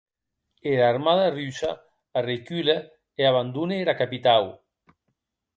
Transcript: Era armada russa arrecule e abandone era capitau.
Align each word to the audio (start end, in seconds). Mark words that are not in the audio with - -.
Era 0.71 0.87
armada 0.93 1.27
russa 1.35 1.69
arrecule 2.21 2.77
e 3.19 3.21
abandone 3.31 3.75
era 3.85 3.97
capitau. 4.03 4.45